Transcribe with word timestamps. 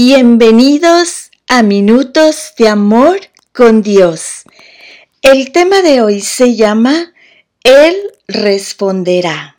Bienvenidos 0.00 1.32
a 1.48 1.64
Minutos 1.64 2.52
de 2.56 2.68
Amor 2.68 3.18
con 3.52 3.82
Dios. 3.82 4.44
El 5.22 5.50
tema 5.50 5.82
de 5.82 6.02
hoy 6.02 6.20
se 6.20 6.54
llama 6.54 7.12
Él 7.64 7.96
responderá. 8.28 9.56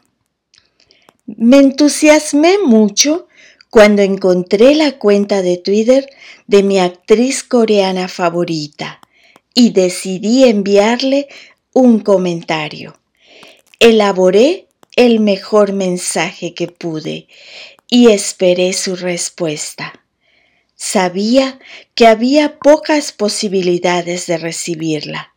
Me 1.26 1.58
entusiasmé 1.58 2.58
mucho 2.58 3.28
cuando 3.70 4.02
encontré 4.02 4.76
la 4.76 4.98
cuenta 4.98 5.42
de 5.42 5.58
Twitter 5.58 6.10
de 6.48 6.64
mi 6.64 6.80
actriz 6.80 7.44
coreana 7.44 8.08
favorita 8.08 9.02
y 9.54 9.72
decidí 9.72 10.46
enviarle 10.46 11.28
un 11.74 12.00
comentario. 12.00 12.98
Elaboré 13.82 14.68
el 14.96 15.20
mejor 15.20 15.74
mensaje 15.74 16.54
que 16.54 16.70
pude 16.70 17.28
y 17.90 18.10
esperé 18.12 18.72
su 18.72 18.96
respuesta. 18.96 19.99
Sabía 20.82 21.60
que 21.94 22.08
había 22.08 22.58
pocas 22.58 23.12
posibilidades 23.12 24.28
de 24.28 24.38
recibirla, 24.38 25.34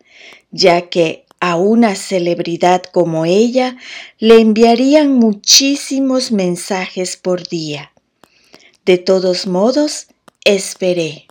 ya 0.53 0.89
que 0.89 1.27
a 1.41 1.57
una 1.57 1.97
celebridad 1.97 2.85
como 2.85 3.25
ella 3.25 3.77
le 4.21 4.41
enviarían 4.41 5.13
muchísimos 5.15 6.31
mensajes 6.31 7.17
por 7.17 7.49
día. 7.49 7.93
De 8.87 8.99
todos 8.99 9.49
modos, 9.49 10.07
esperé, 10.45 11.27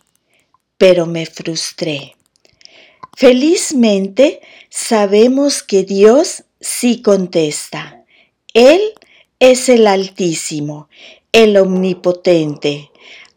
pero 0.76 1.06
me 1.06 1.24
frustré. 1.24 2.14
Felizmente 3.16 4.42
sabemos 4.68 5.62
que 5.62 5.84
Dios 5.84 6.44
sí 6.60 7.00
contesta. 7.00 8.04
Él 8.52 8.92
es 9.38 9.70
el 9.70 9.86
Altísimo, 9.86 10.90
el 11.32 11.56
Omnipotente, 11.56 12.91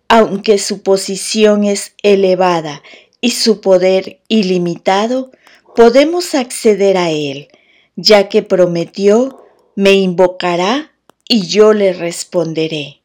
aunque 0.07 0.57
su 0.57 0.81
posición 0.81 1.63
es 1.63 1.93
elevada 2.03 2.83
y 3.21 3.31
su 3.31 3.61
poder 3.61 4.19
ilimitado, 4.27 5.31
podemos 5.75 6.35
acceder 6.35 6.97
a 6.97 7.09
Él, 7.09 7.49
ya 7.95 8.29
que 8.29 8.43
prometió, 8.43 9.43
me 9.75 9.93
invocará 9.93 10.93
y 11.27 11.47
yo 11.47 11.73
le 11.73 11.93
responderé. 11.93 13.01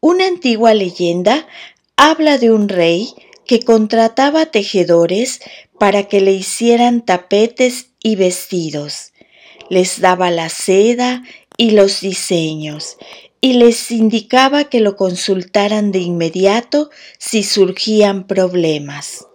Una 0.00 0.26
antigua 0.26 0.74
leyenda 0.74 1.46
habla 1.96 2.38
de 2.38 2.50
un 2.50 2.68
rey 2.68 3.14
que 3.46 3.60
contrataba 3.60 4.46
tejedores 4.46 5.40
para 5.78 6.04
que 6.04 6.20
le 6.20 6.32
hicieran 6.32 7.04
tapetes 7.04 7.90
y 8.02 8.16
vestidos. 8.16 9.12
Les 9.68 10.00
daba 10.00 10.30
la 10.30 10.48
seda 10.48 11.22
y 11.56 11.70
los 11.70 12.00
diseños 12.00 12.96
y 13.44 13.54
les 13.54 13.90
indicaba 13.90 14.64
que 14.70 14.78
lo 14.78 14.96
consultaran 14.96 15.90
de 15.90 15.98
inmediato 15.98 16.90
si 17.18 17.42
surgían 17.42 18.28
problemas. 18.28 19.26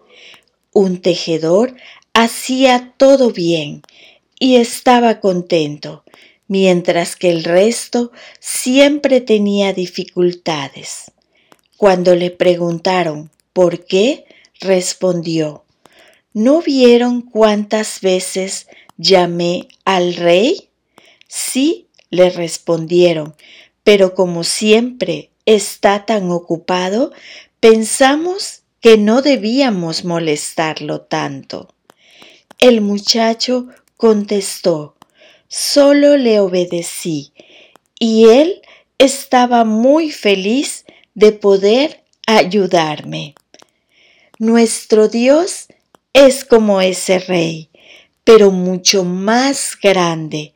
Un 0.72 1.02
tejedor 1.02 1.76
hacía 2.14 2.94
todo 2.96 3.32
bien 3.32 3.82
y 4.40 4.56
estaba 4.56 5.20
contento, 5.20 6.06
mientras 6.48 7.18
que 7.18 7.30
el 7.30 7.44
resto 7.44 8.14
siempre 8.40 9.20
tenía 9.20 9.74
dificultades. 9.74 11.12
Cuando 11.76 12.16
le 12.16 12.32
preguntaron 12.32 13.30
por 13.52 13.86
qué, 13.86 14.24
respondió, 14.62 15.66
¿no 16.32 16.62
vieron 16.62 17.22
cuántas 17.22 18.00
veces 18.00 18.68
llamé 18.96 19.68
al 19.84 20.16
rey? 20.16 20.70
Sí, 21.28 21.88
le 22.10 22.30
respondieron, 22.30 23.36
pero 23.88 24.16
como 24.16 24.44
siempre 24.44 25.30
está 25.46 26.06
tan 26.06 26.30
ocupado, 26.30 27.14
pensamos 27.62 28.64
que 28.82 28.98
no 28.98 29.22
debíamos 29.22 30.04
molestarlo 30.04 31.00
tanto. 31.00 31.74
El 32.60 32.82
muchacho 32.82 33.70
contestó, 33.96 34.98
solo 35.48 36.18
le 36.18 36.42
obedecí, 36.42 37.32
y 37.98 38.26
él 38.26 38.62
estaba 38.98 39.64
muy 39.64 40.12
feliz 40.12 40.84
de 41.16 41.32
poder 41.32 42.04
ayudarme. 42.26 43.36
Nuestro 44.38 45.08
Dios 45.08 45.68
es 46.12 46.44
como 46.44 46.82
ese 46.82 47.20
rey, 47.20 47.70
pero 48.26 48.52
mucho 48.52 49.06
más 49.06 49.78
grande. 49.82 50.54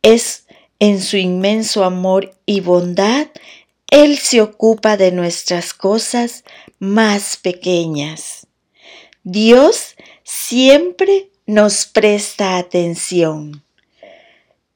Es 0.00 0.44
en 0.78 1.02
su 1.02 1.16
inmenso 1.16 1.84
amor 1.84 2.34
y 2.46 2.60
bondad, 2.60 3.28
Él 3.90 4.18
se 4.18 4.40
ocupa 4.40 4.96
de 4.96 5.12
nuestras 5.12 5.74
cosas 5.74 6.44
más 6.78 7.36
pequeñas. 7.36 8.46
Dios 9.24 9.96
siempre 10.24 11.30
nos 11.46 11.86
presta 11.86 12.58
atención. 12.58 13.62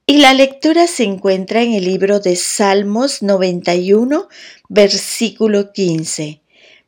Y 0.06 0.18
la 0.18 0.34
lectura 0.34 0.88
se 0.88 1.04
encuentra 1.04 1.62
en 1.62 1.74
el 1.74 1.84
libro 1.84 2.18
de 2.18 2.34
Salmos 2.36 3.22
91, 3.22 4.28
versículo 4.68 5.72
15. 5.72 6.40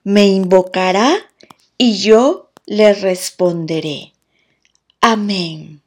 Me 0.03 0.27
invocará 0.27 1.17
y 1.79 1.99
yo 1.99 2.51
le 2.67 2.93
responderé. 2.93 4.13
Amén. 5.01 5.84